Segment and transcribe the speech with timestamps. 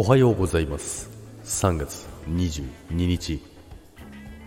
[0.00, 1.10] おはようございます。
[1.42, 3.42] 3月22日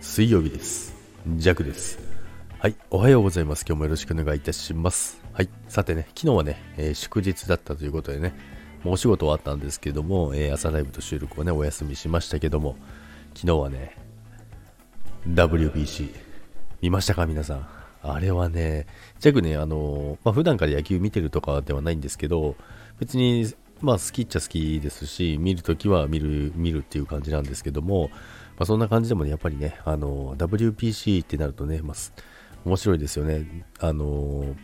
[0.00, 0.94] 水曜日です。
[1.36, 1.98] ジャクです。
[2.58, 3.66] はいおはようございます。
[3.68, 5.20] 今日もよろしくお願いいたします。
[5.34, 8.34] はいさてね昨日はね、えー、祝日だったということでね
[8.82, 12.76] もうお仕事終わったんですけども、えー、朝ライブと収録をねお休みしましたけども
[13.34, 13.98] 昨日はね
[15.28, 16.14] WBC
[16.80, 17.68] 見ましたか皆さん？
[18.04, 18.86] あれはね、
[19.20, 22.56] ジャクね、あの、まあ、普段から野球見てるとかではないんですけど、
[22.98, 23.46] 別に
[23.82, 28.18] まあ好きっちゃ好きですし、見るときは見る、見るっていう感じなんですけども、ま
[28.60, 31.96] あ、そんな感じでもね、やっぱりね、あの、WPC ってなるとね、まあ、
[32.64, 33.66] 面白いですよね。
[33.80, 34.54] あの、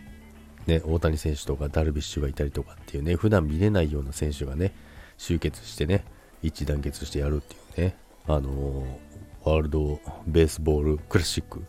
[0.67, 4.73] ね、大谷選手とかダルビッシュがいたりとかっていうね、普段見れないような選手がね、
[5.17, 6.05] 集結してね、
[6.43, 7.97] 一致団結してやるっていうね、
[8.27, 9.01] あの、
[9.45, 11.65] ワールドベースボールクラシック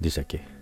[0.00, 0.53] でしたっけ？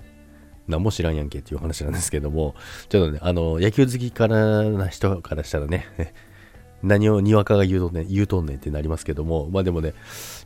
[0.68, 2.54] 何も知らんやんけっていう話なんですけども、
[2.88, 5.86] ちょっとね、あの、野球好きからな人からしたらね、
[6.82, 9.94] 何をにわかが言うとんねん、言うとんねんってなりますけども、まあでもね、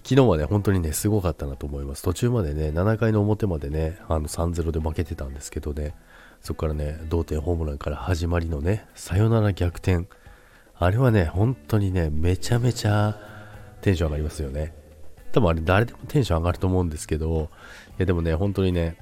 [0.04, 2.02] 昨日はね、本当にね、すごかったなと思います。
[2.02, 5.94] 途中までね、7回の表までね、あの3-0で負けてたんですけどね、
[6.42, 10.06] そこからね、同点ホームランから始まりのね、サヨナラ逆転。
[10.78, 13.18] あれはね、本当にね、めちゃめちゃ
[13.80, 14.74] テンション上がりますよね。
[15.32, 17.50] 多分あれ誰でもテンション上がると思うんですけど、
[17.92, 18.98] いやでもね、本当にね、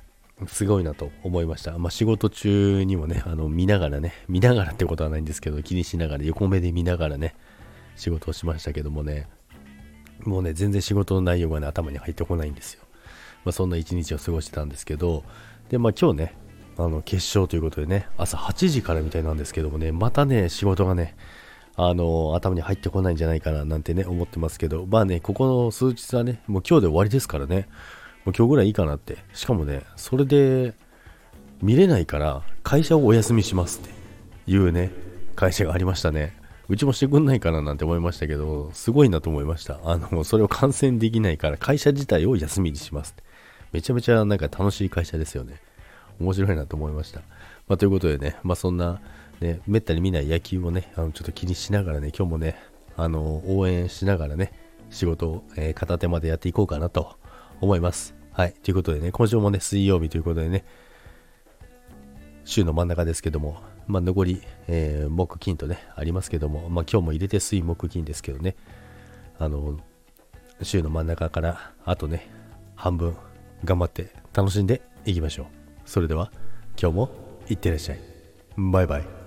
[0.48, 1.78] すごいなと思いました。
[1.78, 7.34] まあ、仕事中にもね、あの見ながらね、見ながらってことはないんですけど、気にしながら、横目で見ながらね、
[7.96, 9.28] 仕事をしましたけどもね、
[10.24, 12.82] もうね、全然仕事の内容がね、頭に入ってこないんですよ。
[13.44, 15.24] まあ、そんな一日を過ごしてたんですけど、
[15.68, 16.34] で、まあ今日ね、
[16.76, 21.16] あの決勝ということでね、朝8時からみたいなんですけどもね、またね、仕事がね、
[21.76, 27.68] あの頭に入ってこないんじゃないかななんてね、思ってますけど、まあね、ここの数日はね、もう今日で終わりですからね、
[28.24, 29.18] もう今日ぐらいいいかなって。
[29.32, 30.74] しかもね、それで
[31.62, 33.90] 見れないから会社をお休みしますって
[34.50, 34.90] いうね、
[35.36, 36.36] 会社がありましたね。
[36.68, 39.78] うちもしてくんないかななんて思いましたけど、すごいなと思いました。
[39.84, 43.22] あの、それを観戦できないから会社自体を休みにしますって。
[43.72, 45.60] めちゃめちゃなんか楽しい会社ですよね。
[46.20, 47.20] 面白いなと思いました。
[47.68, 49.00] まあ、ということでね、まあ、そんな、
[49.40, 52.56] ね、めったに見ない野球をね、あのちょっと気にしながらね、今日もね、
[52.96, 54.52] あの、応援しながらね、
[54.90, 57.16] 仕事を、えー、片手までやっていこうかなと
[57.60, 58.23] 思います。
[58.34, 58.52] はい。
[58.52, 60.64] ということでね、今週もね、水曜日ということでね、
[62.44, 68.56] 週の真ん中ですけども、まあ、残り、えー、木金とね、ありますけども、まあ、今日も入れて水木金ですけどね、
[69.38, 69.78] あの、
[70.62, 72.28] 週の真ん中からあとね、
[72.74, 73.16] 半分
[73.62, 75.46] 頑張って楽しんでいきましょう。
[75.86, 76.32] それでは、
[76.76, 77.10] 今日も
[77.48, 78.00] いってらっしゃい。
[78.56, 79.23] バイバイ。